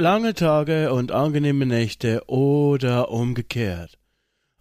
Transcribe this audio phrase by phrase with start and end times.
[0.00, 3.98] Lange Tage und angenehme Nächte oder umgekehrt.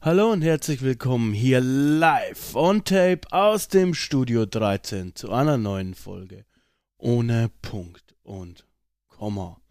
[0.02, 5.94] Hallo und herzlich willkommen hier live on tape aus dem Studio 13 zu einer neuen
[5.94, 6.44] Folge.
[6.98, 8.68] Ohne Punkt und
[9.08, 9.62] Komma.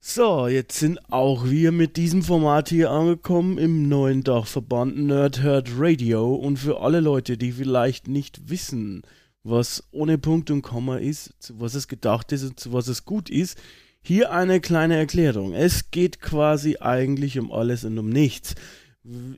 [0.00, 5.68] So, jetzt sind auch wir mit diesem Format hier angekommen im neuen Dachverband Nerd Herd
[5.76, 9.02] Radio und für alle Leute, die vielleicht nicht wissen,
[9.42, 13.04] was ohne Punkt und Komma ist, zu was es gedacht ist und zu was es
[13.04, 13.58] gut ist,
[14.02, 15.52] hier eine kleine Erklärung.
[15.54, 18.54] Es geht quasi eigentlich um alles und um nichts.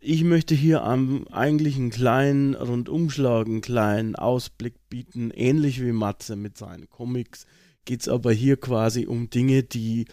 [0.01, 6.37] Ich möchte hier am eigentlich einen kleinen Rundumschlag, einen kleinen Ausblick bieten, ähnlich wie Matze
[6.37, 7.47] mit seinen Comics.
[7.85, 10.07] Geht es aber hier quasi um Dinge, die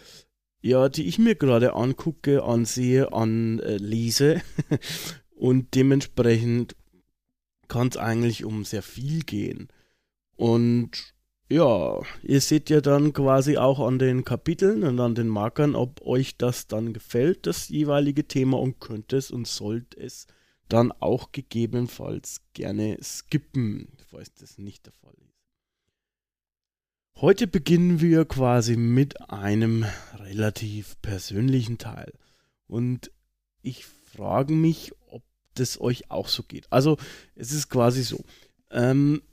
[0.62, 4.42] ja, die ich mir gerade angucke, ansehe, anlese
[5.36, 6.76] und dementsprechend
[7.68, 9.70] kann es eigentlich um sehr viel gehen.
[10.36, 11.14] Und
[11.50, 16.02] ja, ihr seht ja dann quasi auch an den Kapiteln und an den Markern, ob
[16.06, 20.28] euch das dann gefällt, das jeweilige Thema und könnt es und sollt es
[20.68, 25.30] dann auch gegebenenfalls gerne skippen, falls das nicht der Fall ist.
[27.22, 29.86] Heute beginnen wir quasi mit einem
[30.20, 32.14] relativ persönlichen Teil.
[32.68, 33.12] Und
[33.64, 35.24] ich frage mich, ob
[35.56, 36.72] das euch auch so geht.
[36.72, 36.98] Also
[37.36, 38.24] es ist quasi so.
[38.70, 39.24] Ähm,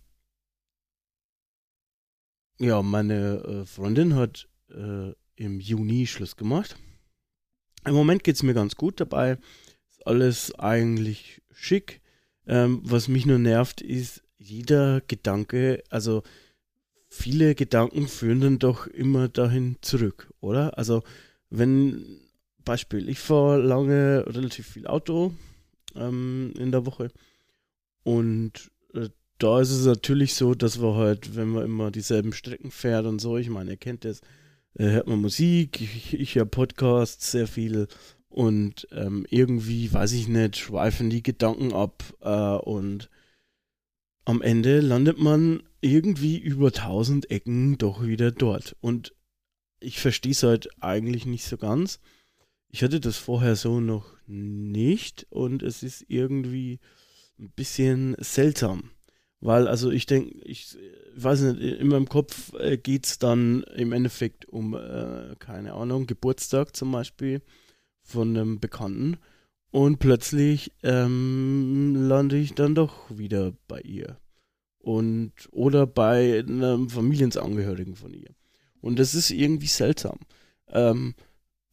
[2.58, 6.76] ja, meine äh, Freundin hat äh, im Juni Schluss gemacht.
[7.84, 9.38] Im Moment geht es mir ganz gut dabei.
[9.90, 12.00] Ist alles eigentlich schick.
[12.46, 16.22] Ähm, was mich nur nervt, ist jeder Gedanke, also
[17.08, 20.78] viele Gedanken führen dann doch immer dahin zurück, oder?
[20.78, 21.02] Also,
[21.50, 22.20] wenn,
[22.64, 25.32] Beispiel, ich fahre lange relativ viel Auto
[25.94, 27.10] ähm, in der Woche
[28.02, 28.70] und
[29.38, 33.20] da ist es natürlich so, dass wir halt, wenn man immer dieselben Strecken fährt und
[33.20, 34.20] so, ich meine, ihr kennt das,
[34.74, 37.88] äh, hört man Musik, ich, ich höre Podcasts sehr viel
[38.28, 43.08] und ähm, irgendwie, weiß ich nicht, schweifen die Gedanken ab äh, und
[44.24, 48.76] am Ende landet man irgendwie über tausend Ecken doch wieder dort.
[48.80, 49.14] Und
[49.78, 52.00] ich verstehe es halt eigentlich nicht so ganz.
[52.68, 56.80] Ich hatte das vorher so noch nicht und es ist irgendwie
[57.38, 58.90] ein bisschen seltsam.
[59.40, 60.76] Weil, also ich denke, ich
[61.14, 66.06] weiß nicht, in meinem Kopf äh, geht es dann im Endeffekt um, äh, keine Ahnung,
[66.06, 67.42] Geburtstag zum Beispiel
[68.02, 69.18] von einem Bekannten.
[69.70, 74.18] Und plötzlich ähm, lande ich dann doch wieder bei ihr.
[74.78, 78.30] Und, oder bei einem Familiensangehörigen von ihr.
[78.80, 80.18] Und das ist irgendwie seltsam.
[80.68, 81.14] Ähm,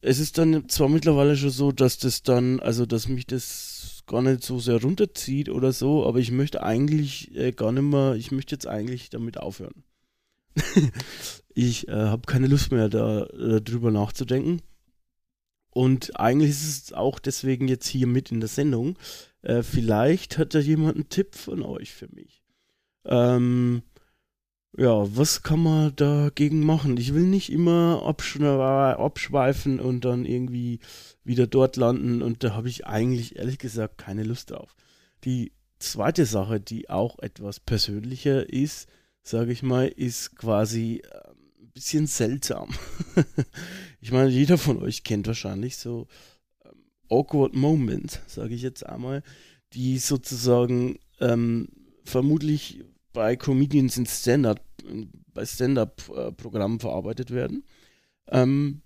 [0.00, 4.22] es ist dann zwar mittlerweile schon so, dass das dann, also dass mich das gar
[4.22, 8.32] nicht so sehr runterzieht oder so, aber ich möchte eigentlich äh, gar nicht mehr, ich
[8.32, 9.84] möchte jetzt eigentlich damit aufhören.
[11.54, 13.26] ich äh, habe keine Lust mehr da,
[13.60, 14.60] darüber nachzudenken.
[15.70, 18.96] Und eigentlich ist es auch deswegen jetzt hier mit in der Sendung.
[19.42, 22.44] Äh, vielleicht hat da jemand einen Tipp von euch für mich.
[23.04, 23.82] Ähm,
[24.76, 26.96] ja, was kann man dagegen machen?
[26.96, 30.80] Ich will nicht immer abschweifen und dann irgendwie
[31.22, 34.74] wieder dort landen und da habe ich eigentlich ehrlich gesagt keine Lust drauf.
[35.24, 38.88] Die zweite Sache, die auch etwas persönlicher ist,
[39.22, 41.28] sage ich mal, ist quasi äh,
[41.60, 42.70] ein bisschen seltsam.
[44.00, 46.08] ich meine, jeder von euch kennt wahrscheinlich so
[46.64, 46.72] ähm,
[47.08, 49.22] awkward Moments, sage ich jetzt einmal,
[49.72, 51.68] die sozusagen ähm,
[52.04, 52.84] vermutlich
[53.14, 54.60] bei Comedians in Stand-up,
[55.32, 57.64] bei Stand-up-Programmen verarbeitet werden.
[58.28, 58.82] Ähm,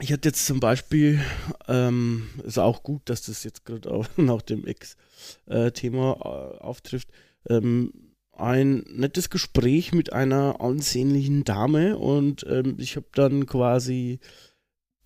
[0.00, 1.20] ich hatte jetzt zum Beispiel,
[1.68, 7.08] ähm, ist auch gut, dass das jetzt gerade auch nach dem Ex-Thema äh, auftrifft,
[7.48, 7.92] ähm,
[8.32, 14.18] ein nettes Gespräch mit einer ansehnlichen Dame und ähm, ich habe dann quasi,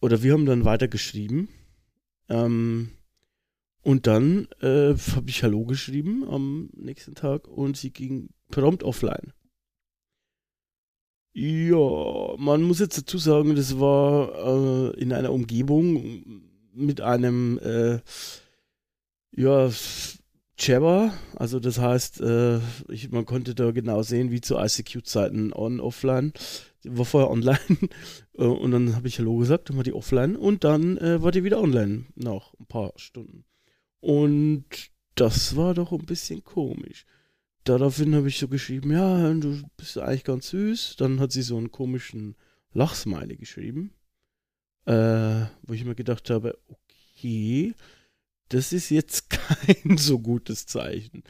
[0.01, 1.49] oder wir haben dann weitergeschrieben.
[2.31, 2.93] Ähm,
[3.89, 9.33] und dann äh, habe ich Hallo geschrieben am nächsten Tag und sie ging prompt offline.
[11.33, 16.43] Ja, man muss jetzt dazu sagen, das war äh, in einer Umgebung
[16.75, 18.01] mit einem äh,
[19.35, 19.71] ja,
[20.59, 22.59] Jabber, also das heißt, äh,
[22.91, 26.35] ich, man konnte da genau sehen, wie zu ICQ-Zeiten on, offline.
[26.85, 27.59] Die war vorher online
[28.37, 31.33] äh, und dann habe ich Hallo gesagt, dann war die offline und dann äh, war
[31.33, 33.47] die wieder online nach ein paar Stunden.
[34.01, 34.65] Und
[35.15, 37.05] das war doch ein bisschen komisch.
[37.65, 40.97] Daraufhin habe ich so geschrieben, ja, du bist eigentlich ganz süß.
[40.97, 42.37] Dann hat sie so einen komischen
[42.73, 43.93] Lachsmiley geschrieben,
[44.87, 47.75] äh, wo ich mir gedacht habe, okay,
[48.49, 51.25] das ist jetzt kein so gutes Zeichen.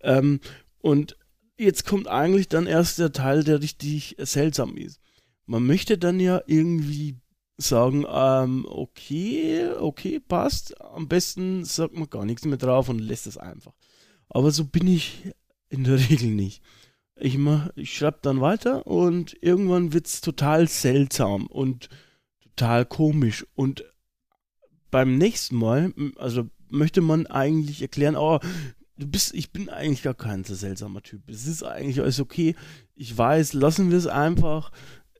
[0.00, 0.40] Ähm,
[0.80, 1.16] und
[1.58, 5.00] jetzt kommt eigentlich dann erst der Teil, der richtig seltsam ist.
[5.46, 7.16] Man möchte dann ja irgendwie
[7.56, 10.80] sagen, ähm, okay, okay, passt.
[10.80, 13.72] Am besten sagt man gar nichts mehr drauf und lässt es einfach.
[14.28, 15.32] Aber so bin ich
[15.68, 16.62] in der Regel nicht.
[17.18, 17.38] Ich,
[17.76, 21.88] ich schreibe dann weiter und irgendwann wird es total seltsam und
[22.42, 23.46] total komisch.
[23.54, 23.84] Und
[24.90, 28.38] beim nächsten Mal, also möchte man eigentlich erklären, oh,
[28.98, 31.22] du bist, ich bin eigentlich gar kein so seltsamer Typ.
[31.28, 32.54] Es ist eigentlich alles okay.
[32.94, 34.72] Ich weiß, lassen wir es einfach.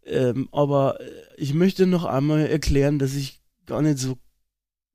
[0.06, 4.18] Ähm, aber äh, ich möchte noch einmal erklären, dass ich gar nicht so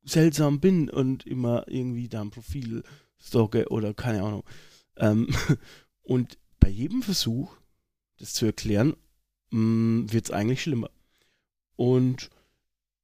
[0.04, 2.84] seltsam bin und immer irgendwie dein Profil
[3.20, 4.44] stalke oder keine Ahnung.
[4.96, 5.28] Ähm,
[6.02, 7.58] und bei jedem Versuch,
[8.18, 8.96] das zu erklären,
[9.52, 10.90] mm, wird es eigentlich schlimmer.
[11.76, 12.30] Und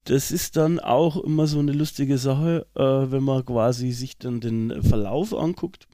[0.06, 4.40] das ist dann auch immer so eine lustige Sache, äh, wenn man quasi sich dann
[4.40, 5.90] den Verlauf anguckt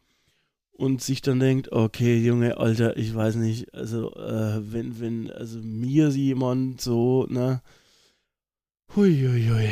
[0.73, 5.59] und sich dann denkt, okay, Junge, Alter, ich weiß nicht, also äh, wenn, wenn, also
[5.59, 7.61] mir jemand so, ne,
[8.95, 9.69] huiuiui,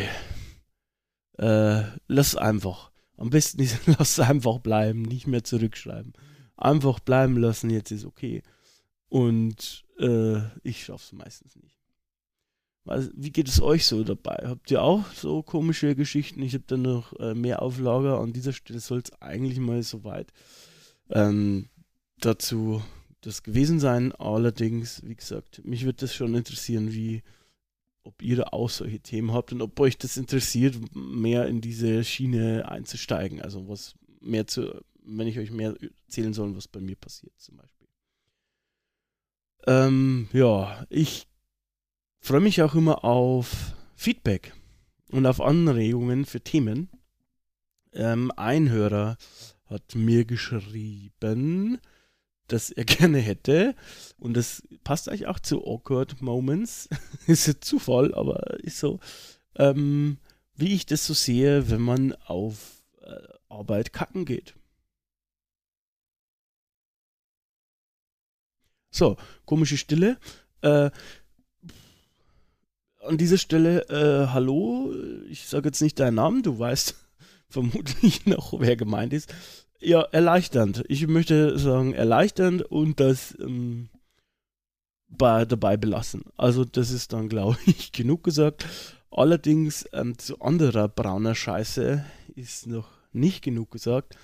[1.37, 2.91] äh, lass einfach.
[3.17, 6.13] Am besten ist, lass einfach bleiben, nicht mehr zurückschreiben.
[6.55, 8.43] Einfach bleiben lassen, jetzt ist okay.
[9.09, 11.77] Und äh, ich schaff's meistens nicht.
[12.85, 14.43] Wie geht es euch so dabei?
[14.45, 16.41] Habt ihr auch so komische Geschichten?
[16.41, 18.19] Ich habe da noch äh, mehr Auflager.
[18.19, 20.31] An dieser Stelle soll es eigentlich mal soweit
[21.11, 21.69] ähm,
[22.19, 22.81] dazu
[23.21, 24.11] das gewesen sein.
[24.13, 27.23] Allerdings, wie gesagt, mich würde das schon interessieren, wie
[28.03, 32.67] ob ihr auch solche Themen habt und ob euch das interessiert, mehr in diese Schiene
[32.67, 33.41] einzusteigen.
[33.41, 35.75] Also was mehr zu, wenn ich euch mehr
[36.07, 37.87] erzählen soll, was bei mir passiert zum Beispiel.
[39.67, 41.27] Ähm, ja, ich
[42.19, 44.53] freue mich auch immer auf Feedback
[45.11, 46.89] und auf Anregungen für Themen.
[47.93, 49.17] Ähm, ein Hörer
[49.71, 51.79] hat mir geschrieben,
[52.47, 53.75] dass er gerne hätte,
[54.19, 56.89] und das passt eigentlich auch zu Awkward Moments,
[57.27, 58.99] ist ja Zufall, aber ist so,
[59.55, 60.17] ähm,
[60.55, 63.15] wie ich das so sehe, wenn man auf äh,
[63.49, 64.55] Arbeit kacken geht.
[68.93, 69.15] So,
[69.45, 70.17] komische Stille.
[70.61, 70.91] Äh,
[72.99, 74.93] an dieser Stelle, äh, hallo,
[75.27, 76.95] ich sage jetzt nicht deinen Namen, du weißt
[77.49, 79.33] vermutlich noch, wer gemeint ist.
[79.81, 80.83] Ja, erleichternd.
[80.89, 83.89] Ich möchte sagen, erleichternd und das ähm,
[85.07, 86.23] bei, dabei belassen.
[86.37, 88.65] Also, das ist dann, glaube ich, genug gesagt.
[89.09, 92.05] Allerdings ähm, zu anderer brauner Scheiße
[92.35, 94.15] ist noch nicht genug gesagt.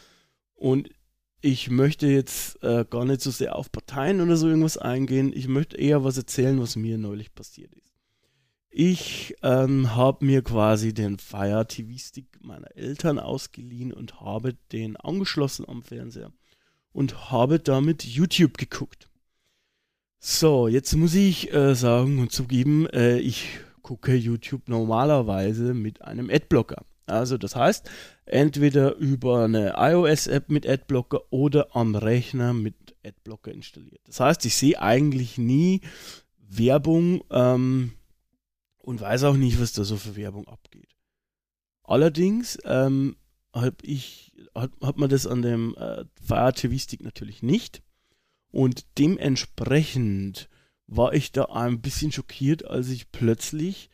[0.54, 0.90] Und
[1.42, 5.32] ich möchte jetzt äh, gar nicht so sehr auf Parteien oder so irgendwas eingehen.
[5.34, 7.87] Ich möchte eher was erzählen, was mir neulich passiert ist.
[8.70, 14.98] Ich ähm, habe mir quasi den Fire TV Stick meiner Eltern ausgeliehen und habe den
[14.98, 16.32] angeschlossen am Fernseher
[16.92, 19.10] und habe damit YouTube geguckt.
[20.20, 26.30] So, jetzt muss ich äh, sagen und zugeben, äh, ich gucke YouTube normalerweise mit einem
[26.30, 26.84] Adblocker.
[27.06, 27.90] Also das heißt,
[28.26, 32.76] entweder über eine iOS-App mit Adblocker oder am Rechner mit
[33.06, 34.02] Adblocker installiert.
[34.06, 35.82] Das heißt, ich sehe eigentlich nie
[36.50, 37.94] Werbung ähm,
[38.88, 40.96] und weiß auch nicht, was da so für Werbung abgeht.
[41.84, 43.18] Allerdings ähm,
[43.52, 47.84] hab ich, hat, hat man das an dem äh, Fire TV Stick natürlich nicht.
[48.50, 50.48] Und dementsprechend
[50.86, 53.90] war ich da ein bisschen schockiert, als ich plötzlich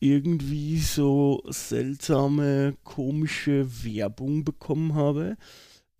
[0.00, 5.36] irgendwie so seltsame, komische Werbung bekommen habe,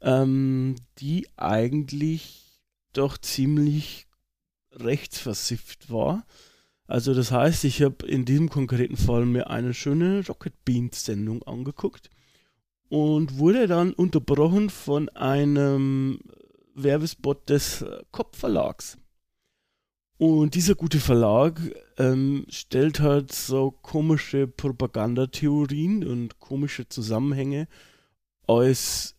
[0.01, 2.63] ähm, die eigentlich
[2.95, 4.07] doch ziemlich
[4.73, 6.25] rechtsversifft war.
[6.87, 11.43] Also das heißt, ich habe in diesem konkreten Fall mir eine schöne Rocket Beans Sendung
[11.45, 12.11] angeguckt
[12.89, 16.21] und wurde dann unterbrochen von einem
[16.75, 18.99] Werbespot des Kopfverlags.
[20.17, 21.61] Und dieser gute Verlag
[21.99, 27.67] ähm, stellt halt so komische Propagandatheorien und komische Zusammenhänge
[28.47, 29.17] als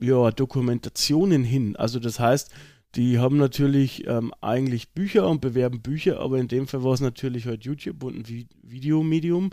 [0.00, 1.76] ja, Dokumentationen hin.
[1.76, 2.50] Also das heißt,
[2.96, 7.00] die haben natürlich ähm, eigentlich Bücher und bewerben Bücher, aber in dem Fall war es
[7.00, 9.50] natürlich halt YouTube und ein Vi Videomedium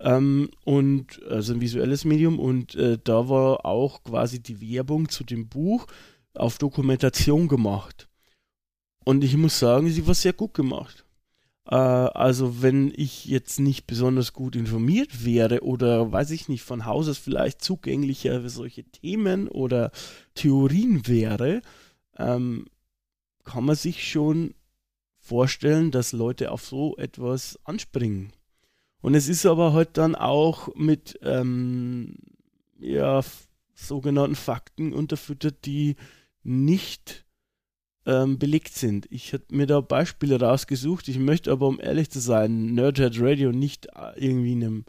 [0.00, 5.24] ähm, und also ein visuelles Medium und äh, da war auch quasi die Werbung zu
[5.24, 5.86] dem Buch
[6.34, 8.08] auf Dokumentation gemacht.
[9.04, 11.04] Und ich muss sagen, sie war sehr gut gemacht.
[11.66, 16.86] Äh, also wenn ich jetzt nicht besonders gut informiert wäre oder weiß ich nicht, von
[16.86, 19.90] Haus aus vielleicht zugänglicher für solche Themen oder
[20.34, 21.62] Theorien wäre,
[22.18, 22.66] ähm,
[23.44, 24.54] kann man sich schon
[25.18, 28.32] vorstellen, dass Leute auf so etwas anspringen.
[29.00, 32.16] Und es ist aber halt dann auch mit ähm,
[32.78, 33.22] ja,
[33.74, 35.96] sogenannten Fakten unterfüttert, die
[36.42, 37.24] nicht
[38.06, 39.06] ähm, belegt sind.
[39.10, 41.08] Ich habe mir da Beispiele rausgesucht.
[41.08, 44.84] Ich möchte aber, um ehrlich zu sein, Nerdhead Radio nicht äh, irgendwie in einem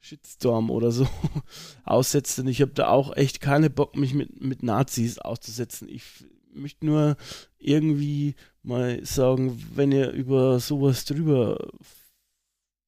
[0.00, 1.06] Shitstorm oder so
[1.84, 2.48] aussetzen.
[2.48, 5.88] Ich habe da auch echt keine Bock, mich mit, mit Nazis auszusetzen.
[5.88, 7.16] Ich möchte nur
[7.58, 11.70] irgendwie mal sagen, wenn ihr über sowas drüber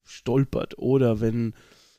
[0.03, 1.53] stolpert oder wenn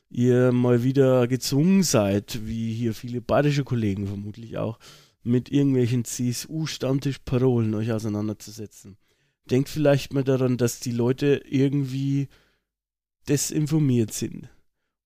[0.09, 4.79] ihr mal wieder gezwungen seid, wie hier viele badische Kollegen vermutlich auch,
[5.23, 8.97] mit irgendwelchen CSU-Stammtischparolen euch auseinanderzusetzen.
[9.49, 12.29] Denkt vielleicht mal daran, dass die Leute irgendwie
[13.27, 14.49] desinformiert sind.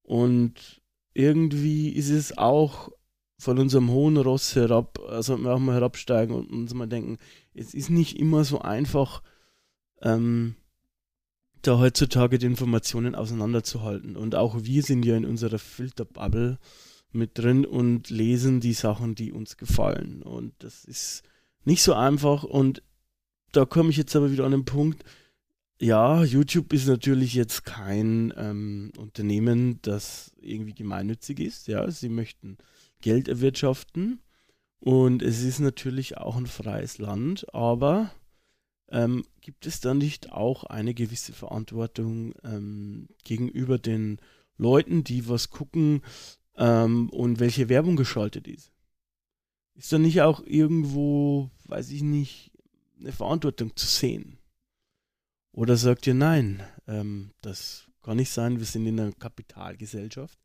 [0.04, 0.82] Und
[1.14, 2.92] irgendwie ist es auch
[3.40, 7.18] von unserem hohen Ross herab, sollten wir auch mal herabsteigen und uns mal denken,
[7.54, 9.24] es ist nicht immer so einfach,
[10.02, 10.56] ähm,
[11.62, 14.18] da heutzutage die Informationen auseinanderzuhalten.
[14.18, 16.60] Und auch wir sind ja in unserer Filterbubble
[17.12, 20.22] mit drin und lesen die Sachen, die uns gefallen.
[20.22, 21.24] Und das ist
[21.64, 22.44] nicht so einfach.
[22.44, 22.84] Und
[23.54, 25.04] da komme ich jetzt aber wieder an den Punkt,
[25.82, 31.70] ja, YouTube ist natürlich jetzt kein ähm, Unternehmen, das irgendwie gemeinnützig ist.
[31.70, 32.58] Ja, sie möchten
[33.02, 34.22] Geld erwirtschaften.
[34.80, 38.12] Und es ist natürlich auch ein freies Land, aber
[38.90, 44.20] ähm, gibt es da nicht auch eine gewisse Verantwortung ähm, gegenüber den
[44.58, 46.02] Leuten, die was gucken
[46.56, 48.72] ähm, und welche Werbung geschaltet ist?
[49.76, 52.52] Ist da nicht auch irgendwo, weiß ich nicht,
[53.00, 54.38] eine Verantwortung zu sehen?
[55.52, 60.40] Oder sagt ihr nein, ähm, das kann nicht sein, wir sind in einer Kapitalgesellschaft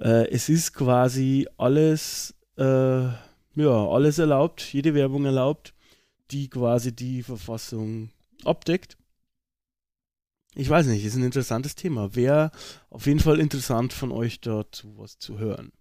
[0.00, 5.74] äh, es ist quasi alles, äh, ja, alles erlaubt, jede Werbung erlaubt,
[6.30, 8.10] die quasi die Verfassung
[8.44, 8.96] abdeckt.
[10.54, 12.14] Ich weiß nicht, ist ein interessantes Thema.
[12.14, 12.50] Wäre
[12.88, 15.72] auf jeden Fall interessant von euch dazu was zu hören.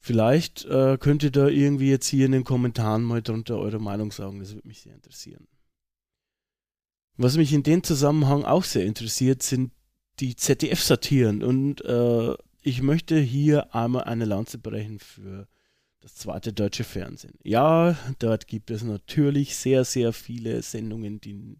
[0.00, 4.12] Vielleicht äh, könnt ihr da irgendwie jetzt hier in den Kommentaren mal drunter eure Meinung
[4.12, 4.40] sagen.
[4.40, 5.48] Das würde mich sehr interessieren.
[7.16, 9.72] Was mich in dem Zusammenhang auch sehr interessiert, sind
[10.20, 11.42] die ZDF-Satiren.
[11.42, 15.46] Und äh, ich möchte hier einmal eine Lanze brechen für
[16.00, 17.38] das zweite deutsche Fernsehen.
[17.42, 21.58] Ja, dort gibt es natürlich sehr, sehr viele Sendungen, die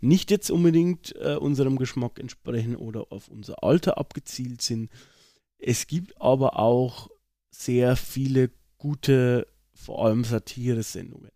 [0.00, 4.90] nicht jetzt unbedingt äh, unserem Geschmack entsprechen oder auf unser Alter abgezielt sind.
[5.58, 7.10] Es gibt aber auch
[7.50, 11.32] sehr viele gute, vor allem Satire-Sendungen.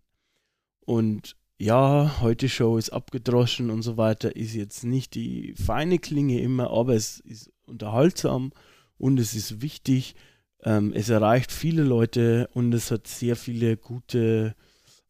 [0.81, 6.41] Und ja, heute Show ist abgedroschen und so weiter, ist jetzt nicht die feine Klinge
[6.41, 8.53] immer, aber es ist unterhaltsam
[9.01, 10.15] und es ist wichtig.
[10.63, 14.55] Ähm, es erreicht viele Leute und es hat sehr viele gute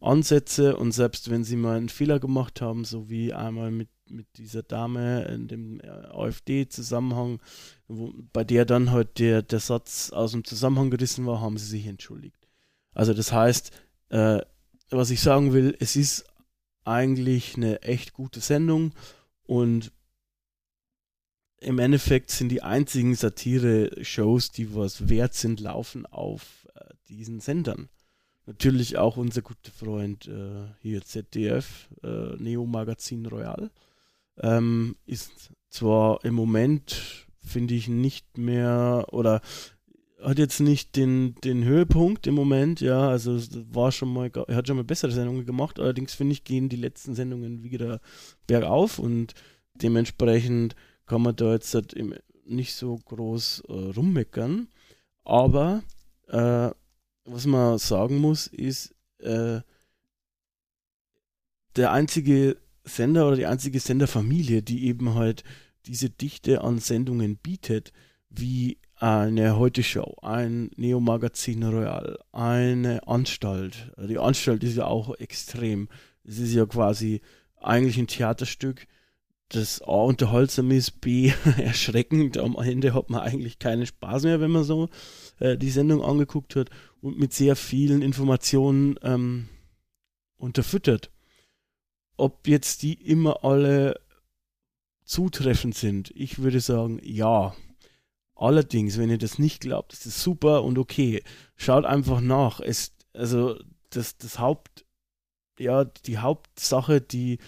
[0.01, 4.27] Ansätze und selbst wenn sie mal einen Fehler gemacht haben, so wie einmal mit, mit
[4.39, 7.41] dieser Dame in dem AfD-Zusammenhang,
[8.33, 11.87] bei der dann halt der, der Satz aus dem Zusammenhang gerissen war, haben sie sich
[11.87, 12.49] entschuldigt.
[12.95, 13.73] Also das heißt,
[14.09, 14.41] äh,
[14.89, 16.25] was ich sagen will, es ist
[16.85, 18.95] eigentlich eine echt gute Sendung
[19.43, 19.93] und
[21.61, 27.89] im Endeffekt sind die einzigen Satire-Shows, die was wert sind, laufen auf äh, diesen Sendern.
[28.47, 33.71] Natürlich auch unser guter Freund äh, hier ZDF, äh, Neo Magazin Royal,
[34.39, 39.43] ähm, ist zwar im Moment, finde ich, nicht mehr oder
[40.23, 43.39] hat jetzt nicht den, den Höhepunkt im Moment, ja, also
[43.73, 46.77] war schon mal, er hat schon mal bessere Sendungen gemacht, allerdings finde ich, gehen die
[46.77, 48.01] letzten Sendungen wieder
[48.47, 49.35] bergauf und
[49.75, 50.75] dementsprechend
[51.11, 51.97] kann man da jetzt halt
[52.45, 54.69] nicht so groß äh, rummeckern.
[55.25, 55.83] Aber
[56.29, 56.71] äh,
[57.25, 59.61] was man sagen muss, ist, äh,
[61.75, 65.43] der einzige Sender oder die einzige Senderfamilie, die eben halt
[65.87, 67.93] diese Dichte an Sendungen bietet,
[68.29, 73.93] wie eine Heute-Show, ein Neo-Magazin Royal, eine Anstalt.
[73.99, 75.89] Die Anstalt ist ja auch extrem.
[76.23, 77.21] Es ist ja quasi
[77.57, 78.87] eigentlich ein Theaterstück,
[79.51, 82.39] das A unterhaltsam ist, B erschreckend.
[82.39, 84.89] Am Ende hat man eigentlich keinen Spaß mehr, wenn man so
[85.39, 89.49] äh, die Sendung angeguckt hat und mit sehr vielen Informationen ähm,
[90.37, 91.11] unterfüttert.
[92.17, 94.01] Ob jetzt die immer alle
[95.05, 97.55] zutreffend sind, ich würde sagen, ja.
[98.37, 101.23] Allerdings, wenn ihr das nicht glaubt, ist es super und okay.
[101.57, 102.61] Schaut einfach nach.
[102.61, 103.59] Es, also
[103.91, 104.87] das, das Haupt,
[105.59, 107.39] ja, die Hauptsache, die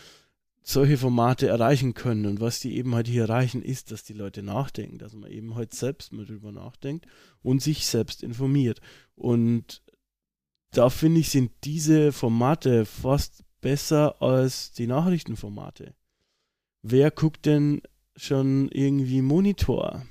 [0.63, 4.43] solche Formate erreichen können und was die eben halt hier erreichen, ist, dass die Leute
[4.43, 7.07] nachdenken, dass man eben halt selbst mal drüber nachdenkt
[7.43, 8.81] und sich selbst informiert.
[9.17, 9.83] Und
[10.71, 15.95] da finde ich, sind diese Formate fast besser als die Nachrichtenformate.
[16.83, 17.83] Wer guckt denn
[18.17, 20.07] schon irgendwie Monitor?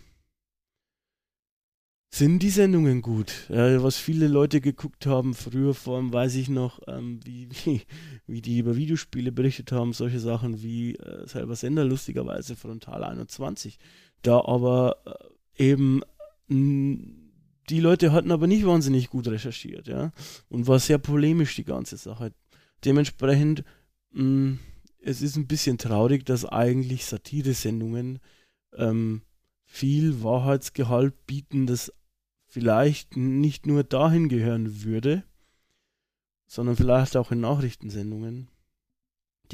[2.22, 3.48] Sind die Sendungen gut.
[3.50, 7.82] Ja, was viele Leute geguckt haben, früher vor allem weiß ich noch, ähm, wie, wie,
[8.28, 13.80] wie die über Videospiele berichtet haben, solche Sachen wie äh, selber Sender, lustigerweise Frontal 21.
[14.22, 14.98] Da aber
[15.58, 16.04] äh, eben
[16.48, 20.12] die Leute hatten aber nicht wahnsinnig gut recherchiert, ja.
[20.48, 22.34] Und war sehr polemisch die ganze Sache.
[22.86, 23.64] Dementsprechend,
[24.12, 24.60] mh,
[25.00, 28.20] es ist ein bisschen traurig, dass eigentlich Satire-Sendungen
[28.78, 29.24] ähm,
[29.66, 31.92] viel Wahrheitsgehalt bieten, das
[32.52, 35.24] vielleicht nicht nur dahin gehören würde,
[36.48, 38.50] sondern vielleicht auch in Nachrichtensendungen.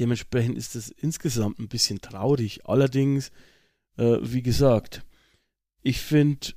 [0.00, 2.66] Dementsprechend ist es insgesamt ein bisschen traurig.
[2.66, 3.30] Allerdings,
[3.98, 5.06] äh, wie gesagt,
[5.82, 6.54] ich finde,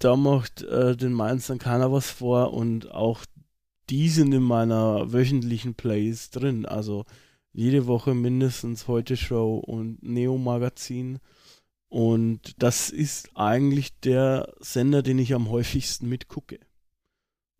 [0.00, 3.24] da macht äh, den Mainzern keiner was vor und auch
[3.88, 6.66] die sind in meiner wöchentlichen Plays drin.
[6.66, 7.04] Also
[7.52, 11.20] jede Woche mindestens Heute Show und Neo Magazin
[11.88, 16.58] und das ist eigentlich der Sender, den ich am häufigsten mitgucke.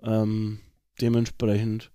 [0.03, 0.61] Ähm,
[1.01, 1.93] dementsprechend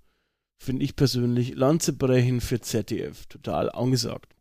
[0.61, 4.35] finde ich persönlich Lanzebrechen für ZDF total angesagt.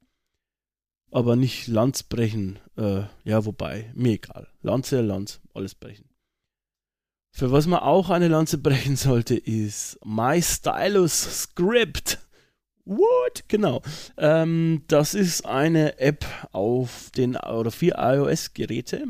[1.11, 4.49] Aber nicht Lanzbrechen, äh, ja, wobei, mir egal.
[4.63, 6.09] Lanze, Lanz, alles brechen.
[7.33, 12.19] Für was man auch eine Lanze brechen sollte, ist My Stylus Script.
[12.85, 13.45] What?
[13.49, 13.83] Genau.
[14.17, 19.05] Ähm, das ist eine App auf den oder vier iOS-Geräte,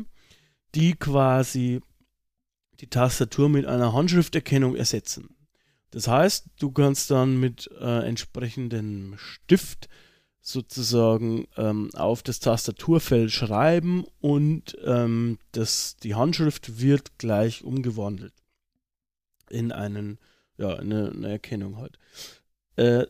[0.75, 1.81] die quasi
[2.79, 5.35] die Tastatur mit einer Handschrifterkennung ersetzen.
[5.91, 9.89] Das heißt, du kannst dann mit äh, entsprechendem Stift
[10.41, 18.33] sozusagen ähm, auf das Tastaturfeld schreiben und ähm, das, die Handschrift wird gleich umgewandelt
[19.49, 20.17] in einen,
[20.57, 21.99] ja, eine, eine Erkennung halt.
[22.77, 23.05] Äh,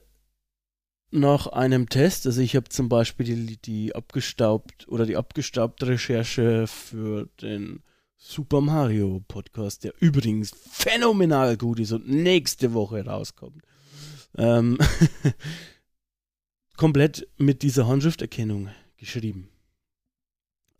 [1.11, 6.67] nach einem Test, also ich habe zum Beispiel die, die abgestaubt oder die abgestaubte Recherche
[6.67, 7.83] für den
[8.17, 13.63] Super Mario Podcast, der übrigens phänomenal gut ist und nächste Woche rauskommt.
[14.37, 14.77] Ähm
[16.77, 19.49] komplett mit dieser Handschrifterkennung geschrieben.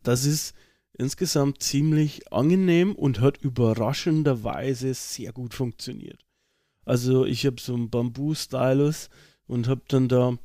[0.03, 0.55] Das ist
[0.93, 6.25] insgesamt ziemlich angenehm und hat überraschenderweise sehr gut funktioniert.
[6.85, 9.09] Also ich habe so einen Bamboo-Stylus,
[9.51, 10.37] und habe dann da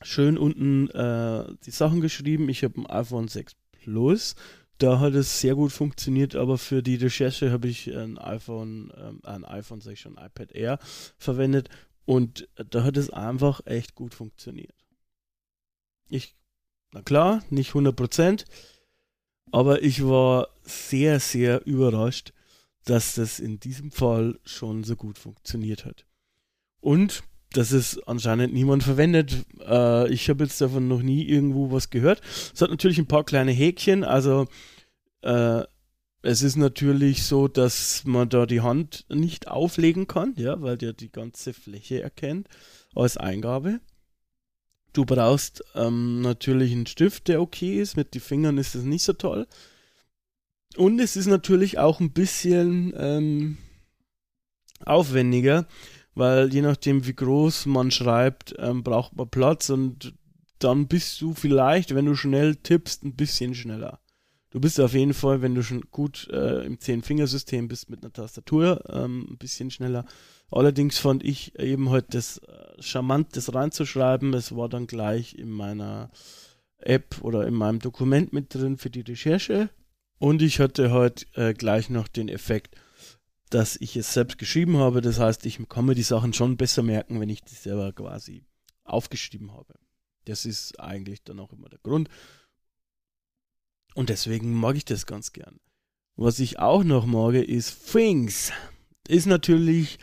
[0.00, 2.48] schön unten äh, die Sachen geschrieben.
[2.48, 4.36] Ich habe ein iPhone 6 Plus.
[4.78, 9.26] Da hat es sehr gut funktioniert, aber für die Recherche habe ich ein iPhone, äh,
[9.26, 10.78] ein iPhone, sag ich iPad Air
[11.18, 11.68] verwendet
[12.06, 14.74] und da hat es einfach echt gut funktioniert.
[16.08, 16.34] Ich,
[16.92, 18.46] na klar, nicht 100%,
[19.52, 22.32] aber ich war sehr, sehr überrascht,
[22.86, 26.06] dass das in diesem Fall schon so gut funktioniert hat.
[26.80, 29.44] Und das ist anscheinend niemand verwendet.
[29.60, 32.20] Äh, ich habe jetzt davon noch nie irgendwo was gehört.
[32.54, 34.04] Es hat natürlich ein paar kleine Häkchen.
[34.04, 34.46] Also
[35.22, 35.62] äh,
[36.22, 40.92] es ist natürlich so, dass man da die Hand nicht auflegen kann, ja, weil der
[40.92, 42.46] die ganze Fläche erkennt
[42.94, 43.80] als Eingabe.
[44.92, 47.96] Du brauchst ähm, natürlich einen Stift, der okay ist.
[47.96, 49.46] Mit den Fingern ist es nicht so toll.
[50.76, 53.58] Und es ist natürlich auch ein bisschen ähm,
[54.84, 55.66] aufwendiger
[56.14, 60.14] weil je nachdem, wie groß man schreibt, ähm, braucht man Platz und
[60.58, 64.00] dann bist du vielleicht, wenn du schnell tippst, ein bisschen schneller.
[64.50, 68.12] Du bist auf jeden Fall, wenn du schon gut äh, im Zehn-Fingersystem bist mit einer
[68.12, 70.04] Tastatur, ähm, ein bisschen schneller.
[70.50, 74.34] Allerdings fand ich eben heute halt das äh, charmant, das reinzuschreiben.
[74.34, 76.10] Es war dann gleich in meiner
[76.78, 79.70] App oder in meinem Dokument mit drin für die Recherche.
[80.18, 82.76] Und ich hatte heute halt, äh, gleich noch den Effekt,
[83.50, 85.00] dass ich es selbst geschrieben habe.
[85.00, 88.44] Das heißt, ich kann mir die Sachen schon besser merken, wenn ich die selber quasi
[88.84, 89.74] aufgeschrieben habe.
[90.24, 92.08] Das ist eigentlich dann auch immer der Grund.
[93.94, 95.58] Und deswegen mag ich das ganz gern.
[96.16, 98.52] Was ich auch noch mag, ist Things.
[99.08, 99.98] Ist natürlich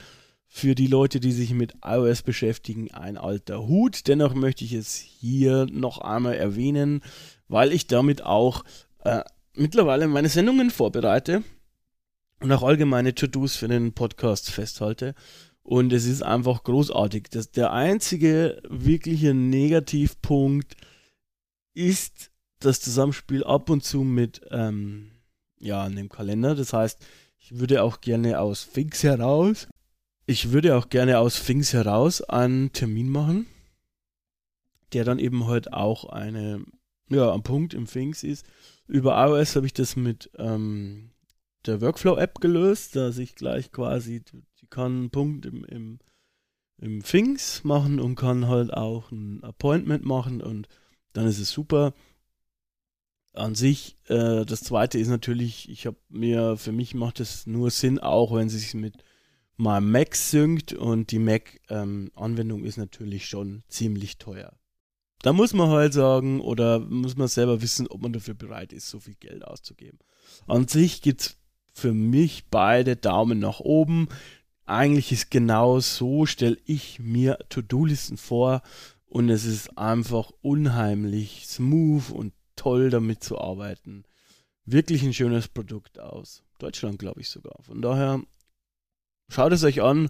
[0.47, 4.07] für die Leute, die sich mit iOS beschäftigen, ein alter Hut.
[4.07, 7.01] Dennoch möchte ich es hier noch einmal erwähnen,
[7.47, 8.63] weil ich damit auch
[9.03, 11.43] äh, mittlerweile meine Sendungen vorbereite
[12.39, 15.15] und auch allgemeine To-Dos für den Podcast festhalte.
[15.63, 17.27] Und es ist einfach großartig.
[17.29, 20.77] Das, der einzige wirkliche Negativpunkt
[21.73, 25.11] ist das Zusammenspiel ab und zu mit ähm,
[25.59, 26.55] ja, einem Kalender.
[26.55, 27.05] Das heißt,
[27.39, 29.67] ich würde auch gerne aus Things heraus,
[30.25, 33.47] ich würde auch gerne aus Things heraus einen Termin machen,
[34.91, 36.65] der dann eben halt auch eine,
[37.09, 38.45] ja, am Punkt im Things ist.
[38.87, 41.11] Über iOS habe ich das mit ähm,
[41.67, 44.23] der Workflow-App gelöst, dass ich gleich quasi
[44.61, 45.99] die kann einen Punkt im, im,
[46.77, 50.67] im Things machen und kann halt auch ein Appointment machen und
[51.13, 51.93] dann ist es super.
[53.33, 57.69] An sich, äh, das zweite ist natürlich, ich habe mir, für mich macht es nur
[57.69, 59.03] Sinn, auch wenn es sich mit
[59.57, 64.57] meinem Mac synkt und die Mac-Anwendung ähm, ist natürlich schon ziemlich teuer.
[65.21, 68.89] Da muss man halt sagen, oder muss man selber wissen, ob man dafür bereit ist,
[68.89, 69.99] so viel Geld auszugeben.
[70.47, 71.37] An sich gibt es
[71.77, 74.07] für mich beide Daumen nach oben
[74.67, 78.61] eigentlich ist genau so, stelle ich mir To-Do-Listen vor
[79.05, 84.03] und es ist einfach unheimlich smooth und toll damit zu arbeiten.
[84.65, 86.43] Wirklich ein schönes Produkt aus.
[86.59, 87.55] Deutschland, glaube ich sogar.
[87.61, 88.21] Von daher
[89.29, 90.09] schaut es euch an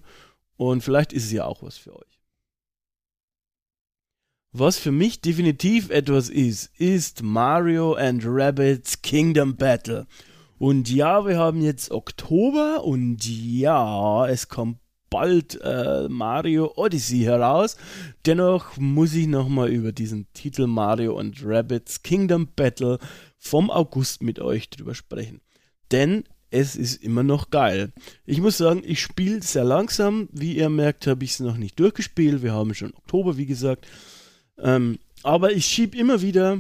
[0.56, 2.20] und vielleicht ist es ja auch was für euch.
[4.54, 10.08] Was für mich definitiv etwas ist, ist Mario and Rabbits Kingdom Battle.
[10.60, 17.78] Und ja, wir haben jetzt Oktober und ja, es kommt bald äh, Mario Odyssey heraus.
[18.26, 22.98] Dennoch muss ich nochmal über diesen Titel Mario und Rabbits Kingdom Battle
[23.38, 25.42] vom August mit euch drüber sprechen.
[25.92, 27.92] Denn es ist immer noch geil.
[28.26, 30.30] Ich muss sagen, ich spiele sehr langsam.
[30.32, 32.42] Wie ihr merkt, habe ich es noch nicht durchgespielt.
[32.42, 33.86] Wir haben schon Oktober, wie gesagt.
[34.58, 36.58] Ähm, aber ich schiebe immer wieder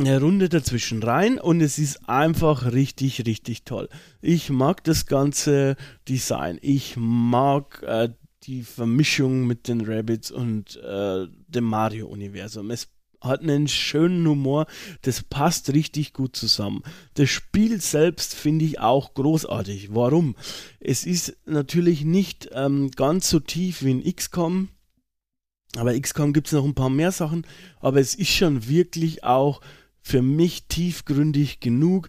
[0.00, 3.88] eine Runde dazwischen rein und es ist einfach richtig, richtig toll.
[4.22, 5.76] Ich mag das ganze
[6.08, 6.58] Design.
[6.62, 8.08] Ich mag äh,
[8.44, 12.70] die Vermischung mit den Rabbits und äh, dem Mario-Universum.
[12.70, 12.88] Es
[13.20, 14.66] hat einen schönen Humor,
[15.02, 16.82] das passt richtig gut zusammen.
[17.14, 19.94] Das Spiel selbst finde ich auch großartig.
[19.94, 20.36] Warum?
[20.80, 24.70] Es ist natürlich nicht ähm, ganz so tief wie in XCOM,
[25.76, 27.46] aber XCOM gibt es noch ein paar mehr Sachen,
[27.78, 29.60] aber es ist schon wirklich auch
[30.02, 32.08] für mich tiefgründig genug,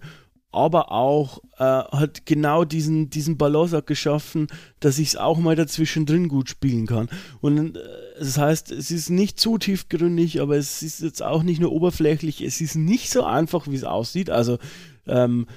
[0.51, 4.47] aber auch äh, hat genau diesen, diesen Balance geschaffen,
[4.79, 7.09] dass ich es auch mal dazwischen drin gut spielen kann.
[7.39, 7.79] Und äh,
[8.19, 12.41] das heißt, es ist nicht zu tiefgründig, aber es ist jetzt auch nicht nur oberflächlich,
[12.41, 14.29] es ist nicht so einfach, wie es aussieht.
[14.29, 14.59] Also
[15.07, 15.47] ähm,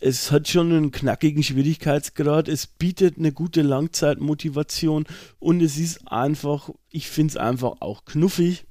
[0.00, 5.04] es hat schon einen knackigen Schwierigkeitsgrad, es bietet eine gute Langzeitmotivation
[5.38, 8.64] und es ist einfach, ich finde es einfach auch knuffig.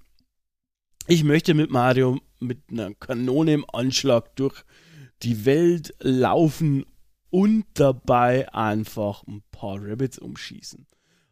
[1.07, 4.63] Ich möchte mit Mario mit einer Kanone im Anschlag durch
[5.23, 6.85] die Welt laufen
[7.29, 10.87] und dabei einfach ein paar Rabbits umschießen.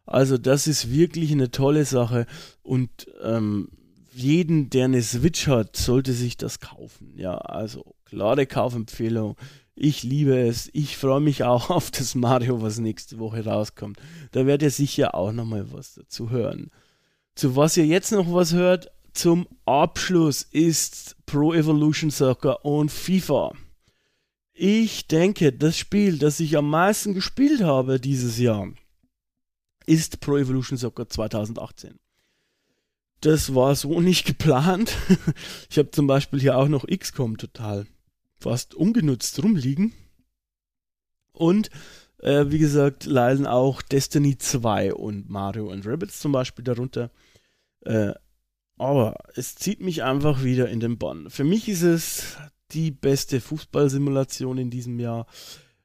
[0.06, 2.26] Also das ist wirklich eine tolle Sache
[2.62, 3.68] und ähm,
[4.12, 7.14] jeden, der eine Switch hat, sollte sich das kaufen.
[7.16, 9.36] Ja, also klare Kaufempfehlung.
[9.76, 10.68] Ich liebe es.
[10.72, 13.98] Ich freue mich auch auf das Mario, was nächste Woche rauskommt.
[14.32, 16.70] Da werdet ihr sicher auch nochmal was dazu hören.
[17.34, 23.52] Zu was ihr jetzt noch was hört, zum Abschluss ist Pro Evolution Soccer und FIFA.
[24.52, 28.72] Ich denke, das Spiel, das ich am meisten gespielt habe dieses Jahr,
[29.86, 31.98] ist Pro Evolution Soccer 2018.
[33.20, 34.96] Das war so nicht geplant.
[35.70, 37.86] Ich habe zum Beispiel hier auch noch XCOM total
[38.40, 39.92] fast ungenutzt rumliegen.
[41.32, 41.70] Und
[42.18, 47.10] äh, wie gesagt, leiden auch Destiny 2 und Mario und Rabbits zum Beispiel darunter.
[47.82, 48.12] Äh,
[48.80, 51.28] aber es zieht mich einfach wieder in den Bann.
[51.28, 52.36] Für mich ist es
[52.72, 55.26] die beste Fußballsimulation in diesem Jahr.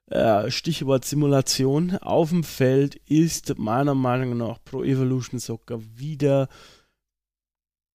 [0.07, 6.47] Äh, Stichwort Simulation auf dem Feld ist meiner Meinung nach Pro Evolution Soccer wieder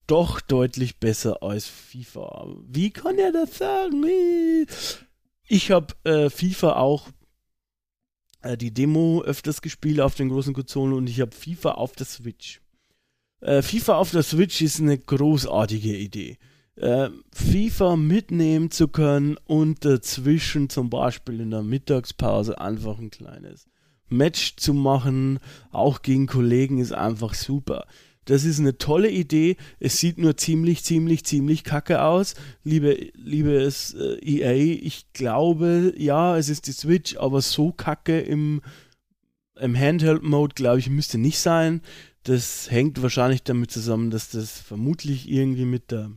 [0.07, 2.49] doch deutlich besser als FIFA.
[2.67, 4.05] Wie kann er das sagen?
[5.47, 7.09] Ich habe äh, FIFA auch
[8.43, 12.07] äh, die Demo öfters gespielt auf den großen Konsolen und ich habe FIFA auf der
[12.07, 12.60] Switch.
[13.41, 16.39] Äh, FIFA auf der Switch ist eine großartige Idee.
[16.77, 23.67] Äh, FIFA mitnehmen zu können und dazwischen zum Beispiel in der Mittagspause einfach ein kleines
[24.09, 25.39] Match zu machen,
[25.71, 27.87] auch gegen Kollegen, ist einfach super.
[28.27, 29.57] Das ist eine tolle Idee.
[29.79, 32.35] Es sieht nur ziemlich, ziemlich, ziemlich kacke aus.
[32.63, 38.61] Liebe, liebes äh, EA, ich glaube, ja, es ist die Switch, aber so kacke im,
[39.59, 41.83] im Handheld-Mode, glaube ich, müsste nicht sein.
[42.23, 46.11] Das hängt wahrscheinlich damit zusammen, dass das vermutlich irgendwie mit der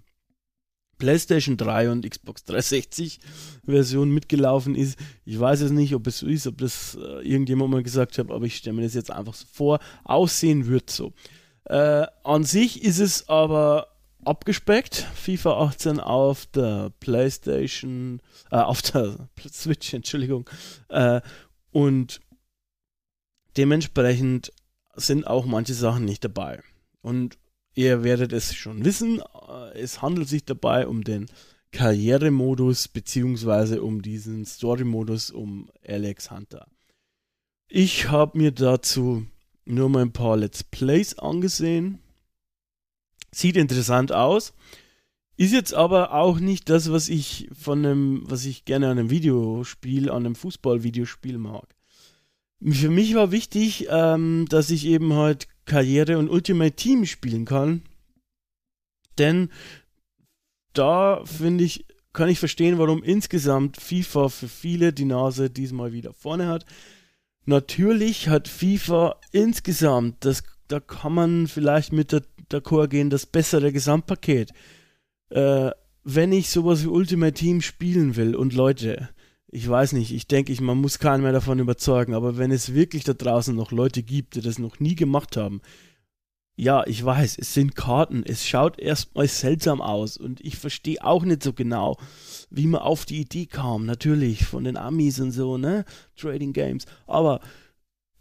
[0.97, 3.19] PlayStation 3 und Xbox 360
[3.65, 4.97] Version mitgelaufen ist.
[5.25, 8.31] Ich weiß es nicht, ob es so ist, ob das äh, irgendjemand mal gesagt hat,
[8.31, 9.79] aber ich stelle mir das jetzt einfach so vor.
[10.03, 11.13] Aussehen wird so.
[11.65, 13.87] Äh, an sich ist es aber
[14.25, 15.07] abgespeckt.
[15.15, 20.49] FIFA 18 auf der PlayStation, äh, auf der Switch, Entschuldigung.
[20.89, 21.21] Äh,
[21.71, 22.21] und
[23.57, 24.51] dementsprechend
[24.95, 26.61] sind auch manche Sachen nicht dabei.
[27.01, 27.37] Und
[27.73, 31.27] ihr werdet es schon wissen, äh, es handelt sich dabei um den
[31.71, 36.67] Karrieremodus beziehungsweise um diesen Story-Modus um Alex Hunter.
[37.67, 39.25] Ich habe mir dazu
[39.65, 41.99] nur mal ein paar Let's Plays angesehen.
[43.31, 44.53] Sieht interessant aus.
[45.35, 49.09] Ist jetzt aber auch nicht das, was ich von einem, was ich gerne an einem
[49.09, 51.75] Videospiel, an einem Fußball-Videospiel mag.
[52.71, 57.81] Für mich war wichtig, ähm, dass ich eben halt Karriere und Ultimate Team spielen kann.
[59.17, 59.49] Denn
[60.73, 66.13] da finde ich, kann ich verstehen, warum insgesamt FIFA für viele die Nase diesmal wieder
[66.13, 66.65] vorne hat.
[67.45, 73.71] Natürlich hat FIFA insgesamt, das, da kann man vielleicht mit der d'accord gehen, das bessere
[73.71, 74.51] Gesamtpaket.
[75.29, 75.71] Äh,
[76.03, 79.09] wenn ich sowas wie Ultimate Team spielen will und Leute,
[79.53, 82.73] ich weiß nicht, ich denke, ich, man muss keinen mehr davon überzeugen, aber wenn es
[82.73, 85.61] wirklich da draußen noch Leute gibt, die das noch nie gemacht haben,
[86.55, 91.23] ja, ich weiß, es sind Karten, es schaut erstmal seltsam aus und ich verstehe auch
[91.23, 91.97] nicht so genau,
[92.49, 95.85] wie man auf die Idee kam, natürlich von den Amis und so, ne,
[96.15, 97.39] Trading Games, aber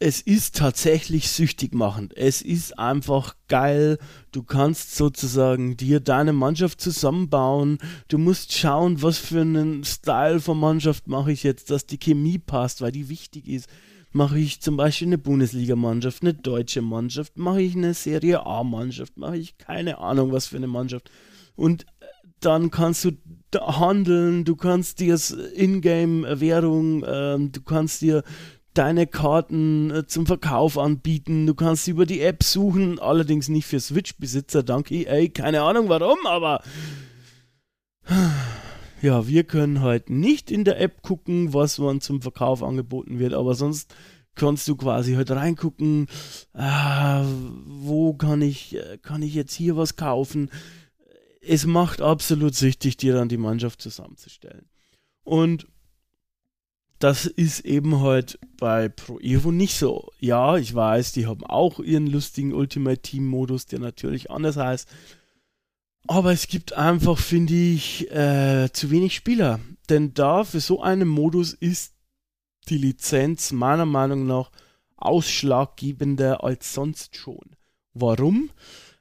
[0.02, 2.16] es ist tatsächlich süchtig machend.
[2.16, 3.98] Es ist einfach geil.
[4.32, 7.78] Du kannst sozusagen dir deine Mannschaft zusammenbauen.
[8.08, 12.38] Du musst schauen, was für einen Style von Mannschaft mache ich jetzt, dass die Chemie
[12.38, 13.68] passt, weil die wichtig ist.
[14.10, 19.36] Mache ich zum Beispiel eine Bundesligamannschaft, eine deutsche Mannschaft, mache ich eine Serie A-Mannschaft, mache
[19.36, 21.12] ich keine Ahnung, was für eine Mannschaft.
[21.54, 22.06] Und äh,
[22.40, 23.12] dann kannst du
[23.54, 25.16] handeln, du kannst dir
[25.54, 28.24] Ingame-Währung, äh, du kannst dir
[28.74, 31.46] deine Karten äh, zum Verkauf anbieten.
[31.46, 35.28] Du kannst über die App suchen, allerdings nicht für Switch-Besitzer, dank EA.
[35.28, 36.62] Keine Ahnung warum, aber
[39.02, 43.35] ja, wir können halt nicht in der App gucken, was man zum Verkauf angeboten wird,
[43.35, 43.94] aber sonst
[44.35, 46.06] kannst du quasi halt reingucken,
[46.54, 47.24] ah,
[47.66, 50.50] wo kann ich, äh, kann ich jetzt hier was kaufen.
[51.40, 54.66] Es macht absolut süchtig, dir dann die Mannschaft zusammenzustellen.
[55.24, 55.66] Und
[57.02, 60.12] das ist eben halt bei Pro Evo nicht so.
[60.20, 64.88] Ja, ich weiß, die haben auch ihren lustigen Ultimate Team Modus, der natürlich anders heißt.
[66.06, 69.58] Aber es gibt einfach, finde ich, äh, zu wenig Spieler.
[69.88, 71.94] Denn da für so einen Modus ist
[72.68, 74.52] die Lizenz meiner Meinung nach
[74.96, 77.56] ausschlaggebender als sonst schon.
[77.94, 78.50] Warum?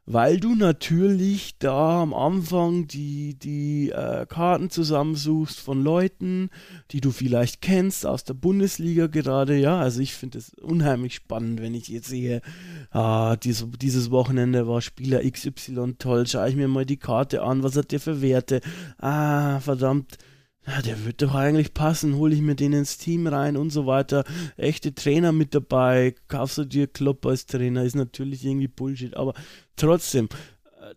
[0.05, 6.49] Weil du natürlich da am Anfang die, die äh, Karten zusammensuchst von Leuten,
[6.91, 9.57] die du vielleicht kennst aus der Bundesliga gerade.
[9.57, 12.41] Ja, also ich finde es unheimlich spannend, wenn ich jetzt sehe,
[12.89, 17.63] ah, diese, dieses Wochenende war Spieler XY toll, schaue ich mir mal die Karte an,
[17.63, 18.61] was hat der für Werte?
[18.97, 20.17] Ah, verdammt
[20.67, 23.87] ja, der wird doch eigentlich passen, hole ich mir den ins Team rein und so
[23.87, 24.23] weiter.
[24.57, 29.33] Echte Trainer mit dabei, kaufst du dir Klopp als Trainer, ist natürlich irgendwie Bullshit, aber
[29.75, 30.29] trotzdem,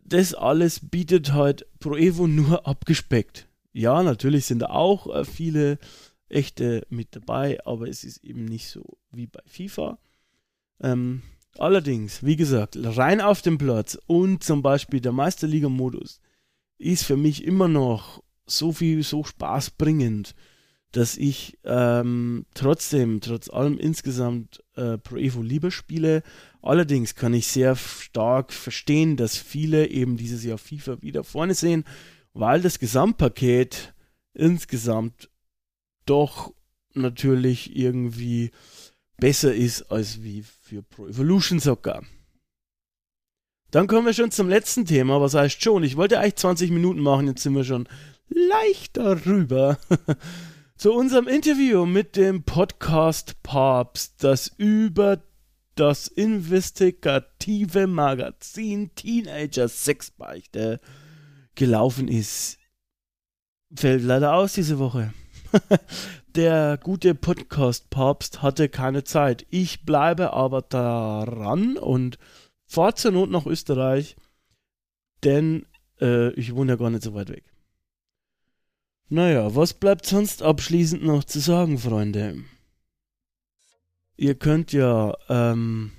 [0.05, 3.49] das alles bietet halt Pro Evo nur abgespeckt.
[3.73, 5.79] Ja, natürlich sind da auch äh, viele
[6.29, 9.99] echte mit dabei, aber es ist eben nicht so wie bei FIFA.
[10.81, 11.23] Ähm,
[11.59, 16.21] allerdings, wie gesagt, rein auf dem Platz und zum Beispiel der Meisterliga-Modus
[16.79, 20.35] ist für mich immer noch so viel, so spaßbringend,
[20.93, 26.23] dass ich ähm, trotzdem, trotz allem insgesamt äh, Pro Evo lieber spiele.
[26.63, 31.85] Allerdings kann ich sehr stark verstehen, dass viele eben dieses Jahr FIFA wieder vorne sehen,
[32.33, 33.93] weil das Gesamtpaket
[34.35, 35.31] insgesamt
[36.07, 36.55] doch
[36.95, 38.51] natürlich irgendwie
[39.17, 42.03] besser ist als wie für Pro Evolution Soccer.
[43.71, 45.21] Dann kommen wir schon zum letzten Thema.
[45.21, 45.83] Was heißt schon?
[45.83, 47.89] Ich wollte eigentlich 20 Minuten machen, jetzt sind wir schon
[48.29, 49.79] leicht darüber.
[50.77, 55.23] Zu unserem Interview mit dem Podcast Papst, das über
[55.77, 60.81] das investigative Magazin Teenager Sexbeichte
[61.55, 62.59] gelaufen ist.
[63.75, 65.13] Fällt leider aus diese Woche.
[66.35, 69.47] Der gute Podcast Papst hatte keine Zeit.
[69.51, 72.19] Ich bleibe aber daran und
[72.67, 74.17] fahre zur Not nach Österreich,
[75.23, 75.67] denn
[76.01, 77.54] äh, ich wohne ja gar nicht so weit weg.
[79.15, 82.43] Naja, was bleibt sonst abschließend noch zu sagen, Freunde?
[84.17, 85.93] Ihr könnt ja ähm,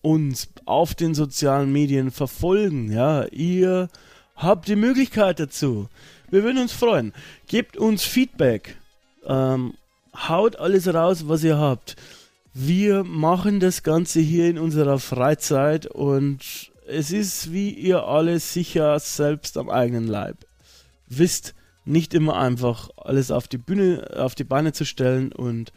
[0.00, 3.26] uns auf den sozialen Medien verfolgen, ja.
[3.26, 3.88] Ihr
[4.34, 5.88] habt die Möglichkeit dazu.
[6.28, 7.12] Wir würden uns freuen.
[7.46, 8.76] Gebt uns Feedback.
[9.24, 9.74] Ähm,
[10.12, 11.94] haut alles raus, was ihr habt.
[12.52, 18.98] Wir machen das Ganze hier in unserer Freizeit und es ist, wie ihr alle sicher
[18.98, 20.38] selbst am eigenen Leib
[21.06, 25.72] wisst, nicht immer einfach alles auf die Bühne, auf die Beine zu stellen und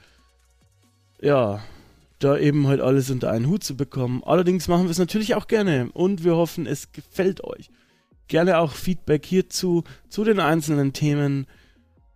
[1.22, 1.62] ja,
[2.20, 4.24] da eben halt alles unter einen Hut zu bekommen.
[4.24, 7.70] Allerdings machen wir es natürlich auch gerne und wir hoffen, es gefällt euch.
[8.28, 11.46] Gerne auch Feedback hierzu, zu den einzelnen Themen.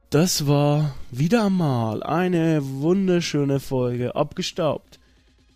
[0.10, 5.00] Das war wieder einmal eine wunderschöne Folge abgestaubt.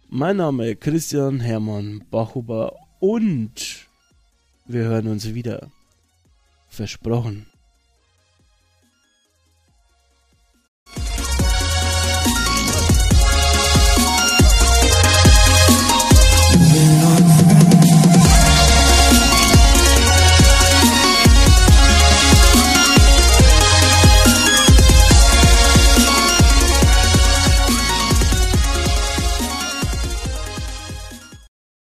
[0.10, 3.88] Mein Name Christian Hermann Bachhuber und
[4.67, 5.72] wir hören uns wieder.
[6.69, 7.53] Versprochen.